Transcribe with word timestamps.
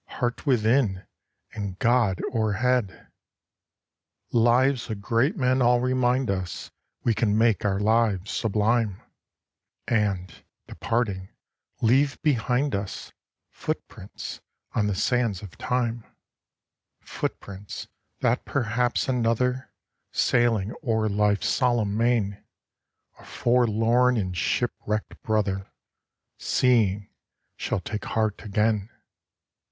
Heart 0.17 0.47
within, 0.47 1.05
and 1.53 1.77
God 1.77 2.23
o'erhead! 2.33 2.89
A 2.89 2.89
PSALM 2.89 3.01
OF 3.01 4.33
LIFE. 4.33 4.43
Lives 4.67 4.89
of 4.89 4.99
great 4.99 5.37
men 5.37 5.61
all 5.61 5.79
remind 5.79 6.31
us 6.31 6.71
We 7.03 7.13
can 7.13 7.37
make 7.37 7.63
our 7.63 7.79
lives 7.79 8.31
sublime, 8.31 9.03
And, 9.87 10.43
departing, 10.65 11.29
leave 11.81 12.19
behind 12.23 12.73
us 12.73 13.11
Footsteps 13.51 14.41
on 14.73 14.87
the 14.87 14.95
sands 14.95 15.43
of 15.43 15.55
time; 15.59 16.03
Footsteps, 17.01 17.87
that 18.21 18.43
perhaps 18.43 19.07
another, 19.07 19.71
Sailing 20.11 20.73
o'er 20.83 21.09
life's 21.09 21.45
solemn 21.47 21.95
main, 21.95 22.43
A 23.19 23.23
forlorn 23.23 24.17
and 24.17 24.35
shipwrecked 24.35 25.21
brother, 25.21 25.71
Seeing, 26.39 27.07
shall 27.55 27.81
take 27.81 28.05
heart 28.05 28.41
again. 28.43 28.89